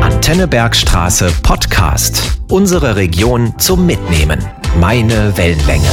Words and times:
Antennebergstraße 0.00 1.30
Podcast. 1.42 2.38
Unsere 2.48 2.96
Region 2.96 3.58
zum 3.58 3.84
Mitnehmen. 3.84 4.42
Meine 4.80 5.36
Wellenlänge. 5.36 5.88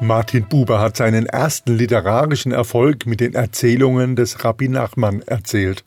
Martin 0.00 0.48
Buber 0.48 0.80
hat 0.80 0.96
seinen 0.96 1.26
ersten 1.26 1.76
literarischen 1.76 2.50
Erfolg 2.50 3.06
mit 3.06 3.20
den 3.20 3.34
Erzählungen 3.34 4.16
des 4.16 4.44
Rabbi 4.44 4.68
Nachman 4.68 5.22
erzählt. 5.22 5.84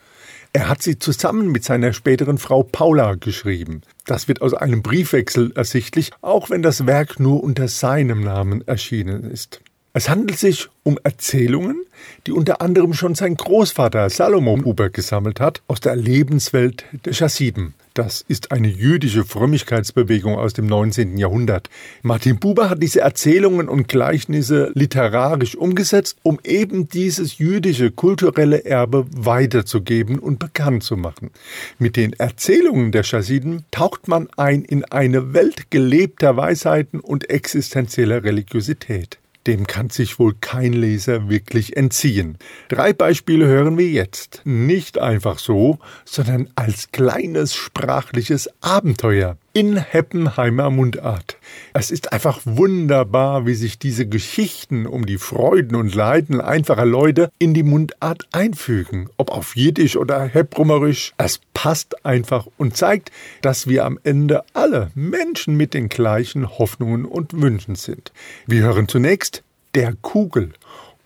Er 0.54 0.70
hat 0.70 0.82
sie 0.82 0.98
zusammen 0.98 1.52
mit 1.52 1.66
seiner 1.66 1.92
späteren 1.92 2.38
Frau 2.38 2.64
Paula 2.64 3.16
geschrieben. 3.16 3.82
Das 4.06 4.28
wird 4.28 4.42
aus 4.42 4.54
einem 4.54 4.82
Briefwechsel 4.82 5.52
ersichtlich, 5.54 6.12
auch 6.22 6.50
wenn 6.50 6.62
das 6.62 6.86
Werk 6.88 7.20
nur 7.20 7.44
unter 7.44 7.68
seinem 7.68 8.22
Namen 8.22 8.66
erschienen 8.66 9.30
ist. 9.30 9.60
Es 9.98 10.10
handelt 10.10 10.38
sich 10.38 10.68
um 10.84 11.00
Erzählungen, 11.02 11.84
die 12.28 12.32
unter 12.32 12.62
anderem 12.62 12.94
schon 12.94 13.16
sein 13.16 13.34
Großvater 13.34 14.12
Salomon 14.12 14.62
Buber 14.62 14.92
gesammelt 14.92 15.40
hat, 15.40 15.64
aus 15.68 15.80
der 15.80 15.96
Lebenswelt 15.96 16.86
der 17.04 17.14
Chassiden. 17.14 17.74
Das 17.96 18.24
ist 18.28 18.52
eine 18.52 18.68
jüdische 18.68 19.26
Frömmigkeitsbewegung 19.26 20.36
aus 20.36 20.54
dem 20.54 20.68
19. 20.68 21.18
Jahrhundert. 21.18 21.72
Martin 22.04 22.38
Buber 22.38 22.70
hat 22.70 22.84
diese 22.84 23.02
Erzählungen 23.02 23.68
und 23.68 23.88
Gleichnisse 23.88 24.70
literarisch 24.76 25.56
umgesetzt, 25.56 26.18
um 26.22 26.38
eben 26.44 26.88
dieses 26.88 27.40
jüdische 27.40 27.90
kulturelle 27.90 28.66
Erbe 28.66 29.08
weiterzugeben 29.10 30.20
und 30.20 30.38
bekannt 30.38 30.84
zu 30.84 30.96
machen. 30.96 31.32
Mit 31.80 31.96
den 31.96 32.14
Erzählungen 32.14 32.92
der 32.92 33.02
Chassiden 33.02 33.66
taucht 33.72 34.08
man 34.08 34.30
ein 34.38 34.64
in 34.64 34.86
eine 34.86 35.34
Welt 35.34 35.72
gelebter 35.72 36.38
Weisheiten 36.38 37.00
und 37.00 37.32
existenzieller 37.32 38.24
Religiosität. 38.24 39.18
Dem 39.48 39.66
kann 39.66 39.90
sich 39.90 40.20
wohl 40.20 40.36
kein 40.40 40.74
Leser 40.74 41.30
wirklich 41.30 41.78
entziehen. 41.78 42.38
Drei 42.68 42.92
Beispiele 42.92 43.48
hören 43.48 43.78
wir 43.78 43.88
jetzt. 43.88 44.42
Nicht 44.44 45.00
einfach 45.00 45.40
so, 45.40 45.80
sondern 46.04 46.50
als 46.56 46.92
kleines 46.92 47.56
sprachliches 47.56 48.50
Abenteuer 48.60 49.38
in 49.58 49.78
Heppenheimer 49.78 50.70
Mundart. 50.70 51.38
Es 51.74 51.90
ist 51.90 52.14
einfach 52.14 52.42
wunderbar, 52.46 53.48
wie 53.48 53.56
sich 53.56 53.80
diese 53.80 54.06
Geschichten 54.06 54.86
um 54.86 55.08
die 55.08 55.18
Freuden 55.18 55.76
und 55.76 55.96
Leiden 55.96 56.42
einfacher 56.42 56.86
Leute 56.86 57.32
in 57.40 57.56
die 57.56 57.64
Mundart 57.64 58.28
einfügen. 58.34 59.10
Ob 59.18 59.32
auf 59.32 59.56
Jiddisch 59.56 59.96
oder 59.96 60.26
Hebrummerisch, 60.26 61.14
es 61.18 61.40
passt 61.56 62.06
einfach 62.06 62.46
und 62.58 62.78
zeigt, 62.78 63.12
dass 63.42 63.66
wir 63.66 63.86
am 63.86 63.98
Ende 64.04 64.44
alle 64.54 64.92
Menschen 64.94 65.58
mit 65.58 65.74
den 65.74 65.90
gleichen 65.90 66.60
Hoffnungen 66.60 67.06
und 67.06 67.42
Wünschen 67.42 67.74
sind. 67.74 68.12
Wir 68.46 68.62
hören 68.62 68.88
zunächst 68.88 69.44
der 69.76 69.94
Kugel. 70.02 70.54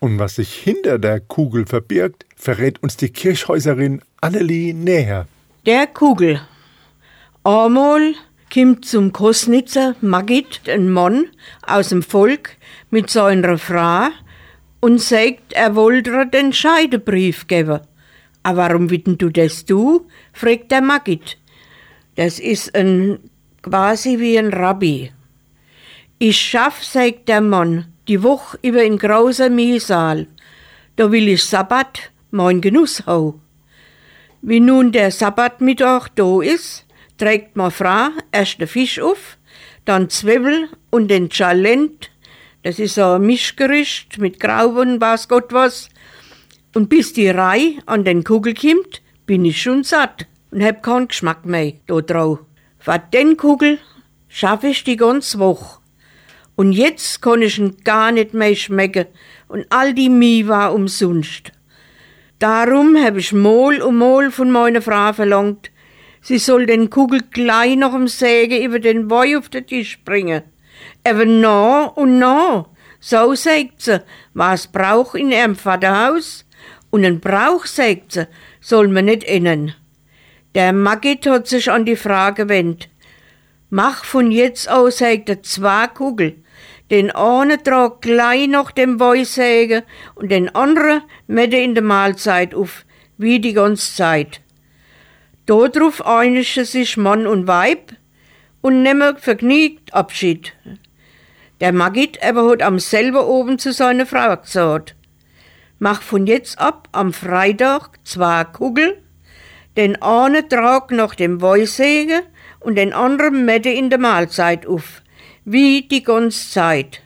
Und 0.00 0.18
was 0.18 0.36
sich 0.36 0.54
hinter 0.54 0.98
der 0.98 1.20
Kugel 1.20 1.66
verbirgt, 1.66 2.26
verrät 2.36 2.82
uns 2.82 2.96
die 2.96 3.10
Kirchhäuserin 3.10 4.02
Annelie 4.20 4.74
näher. 4.74 5.26
Der 5.64 5.86
Kugel. 5.86 6.40
Einmal 7.44 8.14
kommt 8.52 8.84
zum 8.84 9.12
Kosnitzer 9.12 9.94
Magit 10.00 10.68
ein 10.68 10.90
Mann 10.90 11.26
aus 11.66 11.90
dem 11.90 12.02
Volk 12.02 12.56
mit 12.90 13.10
seiner 13.10 13.58
Frau 13.58 14.08
und 14.80 15.00
sagt, 15.00 15.52
er 15.52 15.76
wollte 15.76 16.26
den 16.26 16.52
Scheidebrief 16.52 17.46
geben. 17.46 17.80
Aber 18.42 18.58
warum 18.58 18.90
witten 18.90 19.18
du 19.18 19.30
das 19.30 19.64
du? 19.64 20.06
fragt 20.32 20.72
der 20.72 20.82
Magit. 20.82 21.38
Das 22.16 22.38
ist 22.38 22.74
ein 22.74 23.18
quasi 23.62 24.18
wie 24.18 24.38
ein 24.38 24.52
Rabbi. 24.52 25.12
Ich 26.24 26.40
schaff, 26.40 26.84
sagt 26.84 27.28
der 27.28 27.40
Mann, 27.40 27.86
die 28.06 28.22
Woche 28.22 28.56
über 28.62 28.84
in 28.84 28.96
großer 28.96 29.50
Miesaal. 29.50 30.28
Da 30.94 31.10
will 31.10 31.26
ich 31.26 31.42
Sabbat 31.42 32.12
mein 32.30 32.60
Genuss 32.60 33.04
hau. 33.06 33.40
Wie 34.40 34.60
nun 34.60 34.92
der 34.92 35.10
Sabbatmittag 35.10 36.10
da 36.14 36.40
ist, 36.40 36.86
trägt 37.18 37.56
ma 37.56 37.70
Frau 37.70 38.10
erst 38.30 38.60
den 38.60 38.68
Fisch 38.68 39.00
auf, 39.00 39.36
dann 39.84 40.10
Zwiebel 40.10 40.68
und 40.90 41.08
den 41.08 41.28
Chalent, 41.28 42.12
das 42.62 42.78
ist 42.78 42.94
so 42.94 43.14
ein 43.14 43.22
Mischgericht 43.22 44.18
mit 44.18 44.38
Grauben, 44.38 45.00
was 45.00 45.26
Gott 45.26 45.52
was. 45.52 45.88
Und 46.72 46.88
bis 46.88 47.14
die 47.14 47.30
Reihe 47.30 47.78
an 47.86 48.04
den 48.04 48.22
Kugel 48.22 48.54
kommt, 48.54 49.02
bin 49.26 49.44
ich 49.44 49.60
schon 49.60 49.82
satt 49.82 50.28
und 50.52 50.62
hab 50.62 50.84
keinen 50.84 51.08
Geschmack 51.08 51.44
mehr 51.44 51.72
da 51.88 52.00
drauf. 52.00 52.38
Für 52.78 53.02
den 53.12 53.36
Kugel 53.36 53.80
schaffe 54.28 54.68
ich 54.68 54.84
die 54.84 54.96
ganze 54.96 55.40
Woche. 55.40 55.81
Und 56.54 56.72
jetzt 56.72 57.22
kann 57.22 57.42
ich 57.42 57.58
ihn 57.58 57.76
gar 57.84 58.12
nicht 58.12 58.34
mehr 58.34 58.54
schmecken 58.54 59.06
und 59.48 59.66
all 59.70 59.94
die 59.94 60.08
Mie 60.08 60.48
war 60.48 60.74
umsonst. 60.74 61.52
Darum 62.38 62.96
habe 62.96 63.20
ich 63.20 63.32
Mol 63.32 63.80
und 63.80 63.98
Mol 63.98 64.30
von 64.30 64.50
meiner 64.50 64.82
Frau 64.82 65.12
verlangt, 65.12 65.70
sie 66.20 66.38
soll 66.38 66.66
den 66.66 66.90
Kugel 66.90 67.22
gleich 67.30 67.76
noch 67.76 67.94
im 67.94 68.08
Säge 68.08 68.62
über 68.62 68.78
den 68.78 69.10
Woi 69.10 69.36
auf 69.36 69.48
den 69.48 69.66
Tisch 69.66 70.02
bringen. 70.04 70.42
Aber 71.04 71.24
na 71.24 71.84
und 71.84 72.18
na, 72.18 72.66
so 73.00 73.34
sagt 73.34 73.82
sie, 73.82 74.02
was 74.34 74.66
braucht 74.66 75.16
in 75.16 75.30
ihrem 75.30 75.56
Vaterhaus 75.56 76.44
und 76.90 77.04
ein 77.04 77.20
Brauch, 77.20 77.66
sagt 77.66 78.12
sie, 78.12 78.28
soll 78.60 78.88
man 78.88 79.06
nicht 79.06 79.24
innen. 79.24 79.74
Der 80.54 80.72
Magit 80.72 81.26
hat 81.26 81.48
sich 81.48 81.70
an 81.70 81.84
die 81.84 81.96
Frage 81.96 82.44
gewendet. 82.44 82.88
Mach 83.74 84.04
von 84.04 84.30
jetzt 84.30 84.68
aus, 84.68 84.98
sagt 84.98 85.30
er, 85.30 85.42
zwei 85.42 85.86
Kugel. 85.86 86.36
Den 86.90 87.10
einen 87.10 87.64
trag 87.64 88.02
gleich 88.02 88.46
nach 88.46 88.70
dem 88.70 89.00
Weißsägen 89.00 89.82
und 90.14 90.30
den 90.30 90.54
anderen 90.54 91.00
mette 91.26 91.56
in 91.56 91.74
der 91.74 91.82
Mahlzeit 91.82 92.54
auf, 92.54 92.84
wie 93.16 93.40
die 93.40 93.54
ganze 93.54 93.94
Zeit. 93.94 94.42
Darauf 95.46 96.04
einigten 96.04 96.66
sich 96.66 96.98
Mann 96.98 97.26
und 97.26 97.46
Weib 97.46 97.94
und 98.60 98.82
nehmen 98.82 99.16
vergnügt 99.16 99.94
Abschied. 99.94 100.52
Der 101.62 101.72
Magit 101.72 102.22
aber 102.22 102.50
hat 102.50 102.60
am 102.60 102.78
selben 102.78 103.24
oben 103.24 103.58
zu 103.58 103.72
seiner 103.72 104.04
Frau 104.04 104.36
gesagt, 104.36 104.96
mach 105.78 106.02
von 106.02 106.26
jetzt 106.26 106.58
ab 106.58 106.90
am 106.92 107.14
Freitag 107.14 107.98
zwei 108.04 108.44
Kugel, 108.44 109.02
den 109.78 110.02
einen 110.02 110.46
trag 110.46 110.90
nach 110.90 111.14
dem 111.14 111.40
Weißsägen 111.40 112.20
und 112.64 112.76
den 112.76 112.92
anderen 112.92 113.44
mette 113.44 113.70
in 113.70 113.90
der 113.90 113.98
Mahlzeit 113.98 114.66
auf 114.66 115.02
wie 115.44 115.82
die 115.82 116.02
ganze 116.02 116.50
Zeit. 116.50 117.02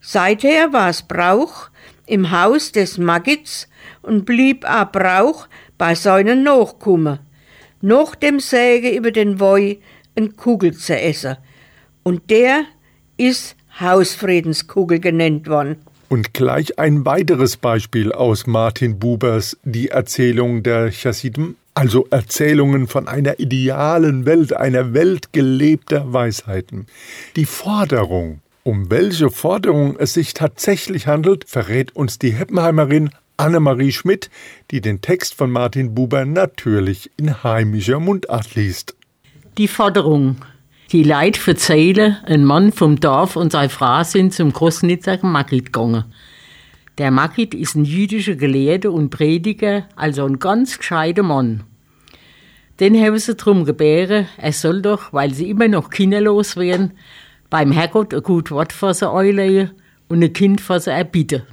Seither 0.00 0.72
war 0.72 0.88
es 0.88 1.02
Brauch 1.02 1.68
im 2.06 2.30
Haus 2.30 2.72
des 2.72 2.98
Magits 2.98 3.68
und 4.02 4.24
blieb 4.24 4.64
auch 4.64 4.90
Brauch 4.90 5.46
bei 5.78 5.94
seinen 5.94 6.42
Nachkommen, 6.42 7.20
nach 7.80 8.14
dem 8.14 8.40
Säge 8.40 8.90
über 8.90 9.10
den 9.10 9.40
Woi 9.40 9.78
ein 10.16 10.36
Kugel 10.36 10.74
zu 10.74 10.98
essen. 10.98 11.36
Und 12.02 12.30
der 12.30 12.64
ist 13.16 13.56
Hausfriedenskugel 13.78 15.00
genannt 15.00 15.48
worden. 15.48 15.76
Und 16.08 16.34
gleich 16.34 16.78
ein 16.78 17.06
weiteres 17.06 17.56
Beispiel 17.56 18.12
aus 18.12 18.46
Martin 18.46 18.98
Bubers 18.98 19.56
Die 19.62 19.88
Erzählung 19.88 20.62
der 20.62 20.90
Chassidim 20.90 21.56
also 21.74 22.06
Erzählungen 22.10 22.86
von 22.86 23.08
einer 23.08 23.40
idealen 23.40 24.26
Welt, 24.26 24.54
einer 24.54 24.92
Welt 24.92 25.32
gelebter 25.32 26.12
Weisheiten. 26.12 26.86
Die 27.36 27.46
Forderung, 27.46 28.40
um 28.62 28.90
welche 28.90 29.30
Forderung 29.30 29.96
es 29.98 30.14
sich 30.14 30.34
tatsächlich 30.34 31.06
handelt, 31.06 31.48
verrät 31.48 31.94
uns 31.96 32.18
die 32.18 32.32
Heppenheimerin 32.32 33.10
Annemarie 33.36 33.92
Schmidt, 33.92 34.30
die 34.70 34.80
den 34.80 35.00
Text 35.00 35.34
von 35.34 35.50
Martin 35.50 35.94
Buber 35.94 36.26
natürlich 36.26 37.10
in 37.16 37.42
heimischer 37.42 37.98
Mundart 37.98 38.54
liest. 38.54 38.94
Die 39.56 39.68
Forderung. 39.68 40.36
Die 40.92 41.04
Leid 41.04 41.36
verzähle, 41.36 42.18
ein 42.26 42.44
Mann 42.44 42.72
vom 42.72 42.98
Dorf 42.98 43.36
und 43.36 43.52
seine 43.52 43.68
Frau 43.68 44.02
sind 44.02 44.34
zum 44.34 44.52
Großnitzer 44.52 45.18
Magit 45.22 45.66
gegangen. 45.66 46.04
Der 47.00 47.10
Magid 47.10 47.54
ist 47.54 47.76
ein 47.76 47.86
jüdischer 47.86 48.34
Gelehrter 48.34 48.92
und 48.92 49.08
Prediger, 49.08 49.88
also 49.96 50.26
ein 50.26 50.38
ganz 50.38 50.76
gescheiter 50.76 51.22
Mann. 51.22 51.62
Den 52.78 52.94
haben 53.02 53.16
sie 53.16 53.36
drum 53.36 53.64
gebären, 53.64 54.28
er 54.36 54.52
soll 54.52 54.82
doch, 54.82 55.10
weil 55.10 55.32
sie 55.32 55.48
immer 55.48 55.66
noch 55.66 55.88
kinderlos 55.88 56.58
wären, 56.58 56.92
beim 57.48 57.72
Herrgott 57.72 58.12
ein 58.12 58.22
gut 58.22 58.50
Wort 58.50 58.74
für 58.74 58.92
sie 58.92 59.10
einlegen 59.10 59.70
und 60.10 60.22
ein 60.22 60.34
Kind 60.34 60.60
für 60.60 60.78
sie 60.78 60.90
erbitten. 60.90 61.44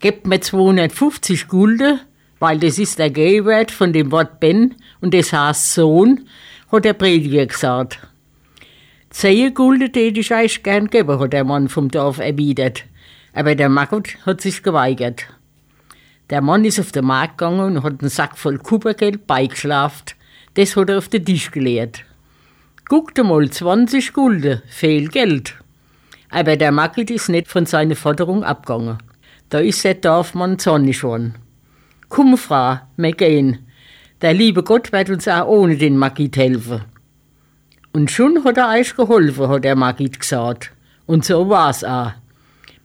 Gebt 0.00 0.26
mir 0.26 0.40
250 0.40 1.46
Gulden, 1.46 2.00
weil 2.38 2.58
das 2.58 2.78
ist 2.78 2.98
der 2.98 3.10
Gegenwert 3.10 3.70
von 3.70 3.92
dem 3.92 4.10
Wort 4.12 4.40
Ben 4.40 4.76
und 5.02 5.12
das 5.12 5.34
heißt 5.34 5.74
Sohn, 5.74 6.26
hat 6.72 6.86
der 6.86 6.94
Prediger 6.94 7.44
gesagt. 7.44 7.98
Zehn 9.10 9.52
Gulden 9.52 9.92
täte 9.92 10.20
ich 10.20 10.34
euch 10.34 10.62
gern 10.62 10.88
geben, 10.88 11.20
hat 11.20 11.34
der 11.34 11.44
Mann 11.44 11.68
vom 11.68 11.90
Dorf 11.90 12.16
erwidert 12.16 12.86
aber 13.34 13.54
der 13.54 13.68
Margot 13.68 14.16
hat 14.24 14.40
sich 14.40 14.62
geweigert. 14.62 15.26
Der 16.30 16.40
Mann 16.40 16.64
ist 16.64 16.80
auf 16.80 16.92
den 16.92 17.04
Markt 17.04 17.38
gegangen 17.38 17.76
und 17.76 17.82
hat 17.82 18.00
einen 18.00 18.08
Sack 18.08 18.38
voll 18.38 18.58
Kupfergeld 18.58 19.26
beigeschlafen. 19.26 20.16
Das 20.54 20.76
hat 20.76 20.88
er 20.88 20.98
auf 20.98 21.08
den 21.08 21.24
Tisch 21.24 21.50
geleert. 21.50 22.04
Guckt 22.88 23.22
mal, 23.22 23.50
20 23.50 24.12
Gulden, 24.12 24.62
viel 24.68 25.08
Geld. 25.08 25.54
Aber 26.30 26.56
der 26.56 26.72
Margot 26.72 27.10
ist 27.10 27.28
nicht 27.28 27.48
von 27.48 27.66
seiner 27.66 27.96
Forderung 27.96 28.44
abgegangen. 28.44 28.98
Da 29.50 29.58
ist 29.58 29.84
der 29.84 29.94
Dorfmann 29.94 30.58
zornig 30.58 31.00
geworden. 31.00 31.34
Komm, 32.08 32.36
Frau, 32.38 32.78
wir 32.96 33.12
gehen. 33.12 33.66
Der 34.22 34.32
liebe 34.32 34.62
Gott 34.62 34.92
wird 34.92 35.10
uns 35.10 35.28
auch 35.28 35.46
ohne 35.48 35.76
den 35.76 35.98
Magit 35.98 36.36
helfen. 36.36 36.82
Und 37.92 38.10
schon 38.10 38.42
hat 38.44 38.56
er 38.56 38.70
euch 38.70 38.96
geholfen, 38.96 39.48
hat 39.48 39.64
der 39.64 39.76
Magit 39.76 40.20
gesagt. 40.20 40.72
Und 41.06 41.24
so 41.24 41.48
war's 41.48 41.84
auch. 41.84 42.12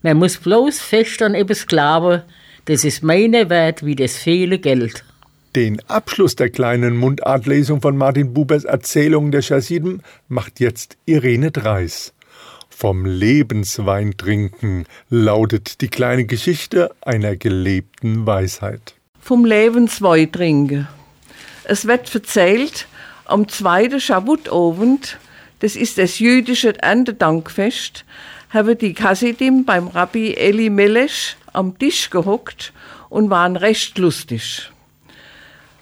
Man 0.01 0.18
muss 0.18 0.38
bloß 0.38 0.80
fest 0.80 1.22
an 1.22 1.36
etwas 1.36 1.68
glauben, 1.68 2.22
das 2.66 2.84
ist 2.86 3.04
meine 3.04 3.50
wert 3.50 3.86
wie 3.86 3.96
das 3.96 4.16
viele 4.16 4.60
Geld. 4.60 5.04
Den 5.56 5.81
Abschluss 5.90 6.36
der 6.36 6.50
kleinen 6.50 6.96
Mundartlesung 6.96 7.81
von 7.81 7.98
Martin 7.98 8.34
Bubers 8.34 8.63
Erzählung 8.63 9.31
der 9.31 9.42
Chassiden 9.42 10.04
macht 10.28 10.60
jetzt 10.60 10.98
Irene 11.06 11.51
Dreis. 11.51 12.13
Vom 12.69 13.06
Lebenswein 13.06 14.16
trinken 14.16 14.86
lautet 15.10 15.81
die 15.81 15.90
kleine 15.90 16.25
Geschichte 16.25 16.92
einer 17.02 17.36
gelebten 17.36 18.25
Weisheit. 18.25 18.94
Vom 19.19 19.44
Lebenswein 19.44 20.31
trinken. 20.31 20.88
Es 21.66 21.88
wird 21.88 22.13
erzählt, 22.16 22.88
am 23.25 23.50
zweiten 23.50 24.00
Schabbatabend, 24.00 25.18
das 25.60 25.75
ist 25.75 25.98
das 25.98 26.19
jüdische 26.19 26.81
Erntedankfest, 26.81 28.06
haben 28.50 28.78
die 28.78 28.94
Kassidim 28.94 29.63
beim 29.63 29.88
Rabbi 29.88 30.34
Eli 30.34 30.69
Melech 30.69 31.38
am 31.54 31.78
Tisch 31.78 32.10
gehockt 32.10 32.74
und 33.10 33.30
waren 33.30 33.56
recht 33.56 33.98
lustig. 34.00 34.72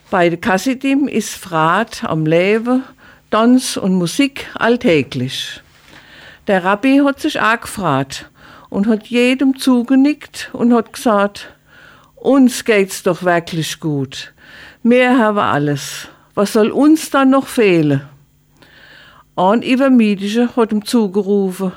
Bei 0.10 0.30
den 0.30 0.42
Kassidim 0.42 1.08
ist 1.08 1.36
Frat 1.36 2.04
am 2.04 2.26
Leben, 2.26 2.84
Tanz 3.32 3.78
und 3.78 3.96
Musik 3.96 4.48
alltäglich. 4.54 5.62
Der 6.48 6.64
Rabbi 6.64 7.02
hat 7.06 7.20
sich 7.20 7.40
auch 7.40 7.62
gefragt 7.62 8.30
und 8.70 8.88
hat 8.88 9.08
jedem 9.08 9.58
zugenickt 9.58 10.50
und 10.54 10.74
hat 10.74 10.94
gesagt, 10.94 11.54
uns 12.16 12.66
geht's 12.66 13.04
doch 13.04 13.24
wirklich 13.24 13.80
gut. 13.80 14.34
Wir 14.84 15.18
haben 15.18 15.40
alles. 15.40 16.08
Was 16.36 16.54
soll 16.54 16.72
uns 16.72 17.10
dann 17.10 17.30
noch 17.30 17.48
fehlen? 17.48 18.02
Ein 19.36 19.62
Übermietische 19.62 20.56
hat 20.56 20.72
ihm 20.72 20.86
zugerufen, 20.86 21.72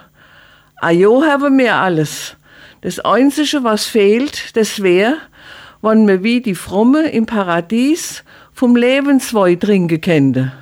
Ajo 0.82 1.22
haben 1.22 1.58
wir 1.58 1.74
alles. 1.74 2.36
Das 2.80 3.00
Einzige, 3.00 3.62
was 3.64 3.84
fehlt, 3.84 4.56
das 4.56 4.82
wäre, 4.82 5.18
wann 5.82 6.08
wir 6.08 6.22
wie 6.22 6.40
die 6.40 6.54
Fromme 6.54 7.10
im 7.10 7.26
Paradies 7.26 8.24
vom 8.54 8.76
Lebenswein 8.76 9.60
trinken 9.60 10.00
könnte. 10.00 10.52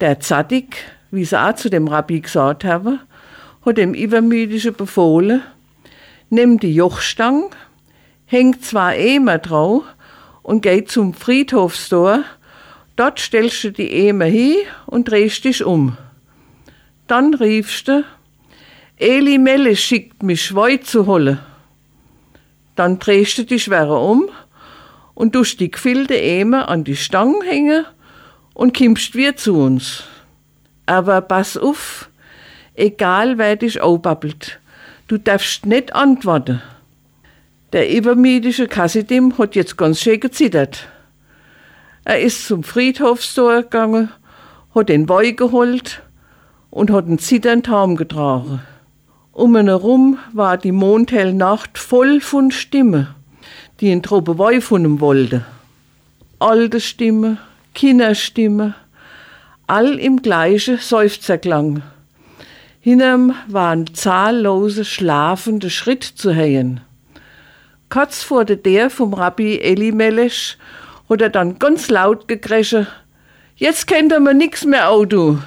Der 0.00 0.20
Zadig, 0.20 0.76
wie 1.10 1.24
sie 1.24 1.40
auch 1.40 1.56
zu 1.56 1.70
dem 1.70 1.88
Rabbi 1.88 2.20
gesagt 2.20 2.64
haben, 2.64 3.00
hat 3.66 3.78
dem 3.78 3.94
Übermüdische 3.94 4.70
befohlen, 4.70 5.42
nimm 6.30 6.60
die 6.60 6.74
Jochstang, 6.74 7.50
hängt 8.26 8.64
zwei 8.64 8.96
Emer 8.96 9.38
drauf 9.38 9.82
und 10.44 10.62
geht 10.62 10.88
zum 10.88 11.14
Friedhofstor. 11.14 12.22
Dort 12.94 13.18
stellst 13.18 13.64
du 13.64 13.72
die 13.72 13.90
Emer 13.90 14.26
hin 14.26 14.58
und 14.86 15.10
drehst 15.10 15.44
dich 15.44 15.64
um. 15.64 15.96
Dann 17.08 17.34
riefst 17.34 17.88
du, 17.88 18.04
Eli 18.96 19.38
Melle 19.38 19.74
schickt 19.74 20.22
mich 20.22 20.44
Schwei 20.44 20.76
zu 20.76 21.06
holen. 21.06 21.40
Dann 22.76 23.00
drehst 23.00 23.36
du 23.38 23.44
dich 23.44 23.64
schwerer 23.64 24.00
um 24.00 24.28
und 25.14 25.32
tust 25.32 25.58
die 25.58 25.70
gefüllte 25.70 26.14
Emer 26.14 26.68
an 26.68 26.84
die 26.84 26.94
Stange 26.94 27.44
hängen 27.44 27.84
und 28.52 28.72
kimmst 28.72 29.16
wieder 29.16 29.34
zu 29.34 29.56
uns. 29.56 30.04
Aber 30.86 31.20
pass 31.22 31.56
auf, 31.56 32.08
egal 32.74 33.36
wer 33.36 33.56
dich 33.56 33.80
aufbabbelt, 33.80 34.60
du 35.08 35.18
darfst 35.18 35.66
nicht 35.66 35.92
antworten. 35.92 36.62
Der 37.72 37.90
übermüdige 37.90 38.68
Kassidim 38.68 39.36
hat 39.38 39.56
jetzt 39.56 39.76
ganz 39.76 40.00
schön 40.00 40.20
gezittert. 40.20 40.86
Er 42.04 42.20
ist 42.20 42.46
zum 42.46 42.62
Friedhofstor 42.62 43.62
gegangen, 43.62 44.12
hat 44.72 44.88
den 44.88 45.08
Wein 45.08 45.34
geholt 45.34 46.02
und 46.70 46.92
hat 46.92 47.06
einen 47.06 47.18
zitternden 47.18 47.64
Taum 47.64 47.96
getragen. 47.96 48.60
Um 49.34 49.56
ihn 49.56 49.66
herum 49.66 50.18
war 50.32 50.56
die 50.56 50.72
mondhelle 50.72 51.34
Nacht 51.34 51.76
voll 51.76 52.20
von 52.20 52.50
Stimmen 52.50 53.08
die 53.80 53.90
ein 53.90 54.02
Truppe 54.02 54.60
von 54.60 54.84
ihm 54.84 55.00
wollte. 55.00 55.44
Alte 56.38 56.80
Stimme, 56.80 57.38
Kinderstimme, 57.74 58.74
all 59.66 59.98
im 59.98 60.22
gleichen 60.22 60.78
Seufzerklang. 60.78 61.82
Hinterm 62.80 63.34
waren 63.48 63.92
zahllose 63.94 64.84
schlafende 64.84 65.70
Schritt 65.70 66.04
zu 66.04 66.34
hören. 66.34 66.80
Kurz 67.88 68.22
vor 68.22 68.44
der 68.44 68.56
der 68.56 68.90
vom 68.90 69.14
Rabbi 69.14 69.58
Eli 69.58 69.92
Melech 69.92 70.58
hat 71.08 71.20
er 71.20 71.30
dann 71.30 71.58
ganz 71.58 71.88
laut 71.88 72.28
gekresche, 72.28 72.86
jetzt 73.56 73.86
kennt 73.86 74.12
er 74.12 74.20
mir 74.20 74.34
nix 74.34 74.64
mehr 74.64 74.90
Auto. 74.90 75.38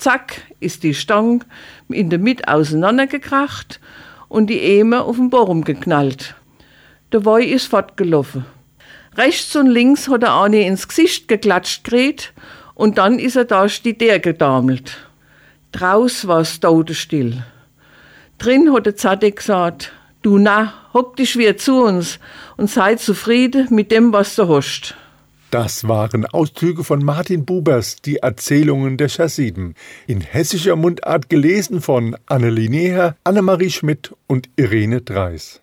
Zack 0.00 0.40
ist 0.60 0.82
die 0.82 0.94
Stang 0.94 1.44
in 1.90 2.08
der 2.08 2.18
Mitte 2.18 2.48
auseinandergekracht 2.48 3.80
und 4.28 4.48
die 4.48 4.60
Emer 4.60 5.04
auf 5.04 5.16
den 5.16 5.28
Baum 5.28 5.62
geknallt. 5.62 6.34
Der 7.12 7.26
Woi 7.26 7.44
ist 7.44 7.66
fortgelaufen. 7.66 8.46
Rechts 9.16 9.54
und 9.56 9.66
links 9.66 10.08
hat 10.08 10.22
er 10.22 10.40
eine 10.40 10.66
ins 10.66 10.88
Gesicht 10.88 11.28
geklatscht 11.28 11.84
gerät 11.84 12.32
und 12.74 12.96
dann 12.96 13.18
ist 13.18 13.36
er 13.36 13.44
da 13.44 13.66
der 13.66 14.20
gedamelt. 14.20 14.96
Draus 15.70 16.26
war's 16.26 16.60
todestill. 16.60 17.44
Drin 18.38 18.72
hat 18.72 18.86
der 18.86 18.96
Zadek 18.96 19.36
gesagt, 19.36 19.92
du 20.22 20.38
na, 20.38 20.72
hock 20.94 21.16
dich 21.16 21.36
wieder 21.36 21.58
zu 21.58 21.82
uns 21.82 22.18
und 22.56 22.70
sei 22.70 22.94
zufrieden 22.94 23.66
mit 23.70 23.90
dem, 23.90 24.14
was 24.14 24.34
du 24.34 24.48
hast. 24.48 24.94
Das 25.50 25.88
waren 25.88 26.26
Auszüge 26.26 26.84
von 26.84 27.04
Martin 27.04 27.44
Bubers, 27.44 27.96
die 27.96 28.18
Erzählungen 28.18 28.96
der 28.96 29.08
Chassiden, 29.08 29.74
in 30.06 30.20
hessischer 30.20 30.76
Mundart 30.76 31.28
gelesen 31.28 31.80
von 31.80 32.16
Annelie 32.26 32.70
Neher, 32.70 33.16
Annemarie 33.24 33.70
Schmidt 33.70 34.14
und 34.28 34.48
Irene 34.54 35.00
Dreis. 35.00 35.60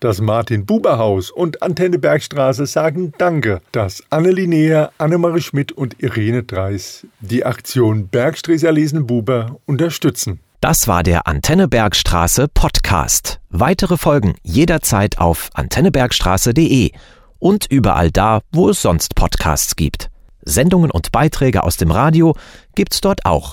Das 0.00 0.20
Martin-Buber-Haus 0.20 1.30
und 1.30 1.62
Antenne 1.62 2.00
Bergstraße 2.00 2.66
sagen 2.66 3.12
Danke, 3.18 3.60
dass 3.70 4.02
Annelie 4.10 4.48
Neher, 4.48 4.90
Annemarie 4.98 5.40
Schmidt 5.40 5.70
und 5.70 6.02
Irene 6.02 6.42
Dreis 6.42 7.06
die 7.20 7.44
Aktion 7.44 8.08
Bergstreser 8.08 8.72
lesen 8.72 9.06
Buber 9.06 9.60
unterstützen. 9.66 10.40
Das 10.60 10.88
war 10.88 11.04
der 11.04 11.28
Antenne 11.28 11.68
Bergstraße 11.68 12.48
Podcast. 12.52 13.38
Weitere 13.50 13.96
Folgen 13.96 14.34
jederzeit 14.42 15.18
auf 15.18 15.50
antennebergstraße.de 15.54 16.90
und 17.38 17.66
überall 17.66 18.10
da, 18.10 18.40
wo 18.52 18.70
es 18.70 18.82
sonst 18.82 19.14
Podcasts 19.14 19.76
gibt. 19.76 20.10
Sendungen 20.42 20.90
und 20.90 21.12
Beiträge 21.12 21.62
aus 21.62 21.76
dem 21.76 21.90
Radio 21.90 22.34
gibt's 22.74 23.00
dort 23.00 23.26
auch. 23.26 23.52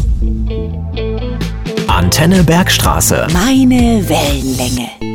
Antenne 1.87 2.43
Bergstraße. 2.43 3.27
Meine 3.33 4.07
Wellenlänge. 4.07 5.14